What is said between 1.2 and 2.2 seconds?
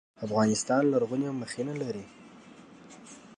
مخینه لري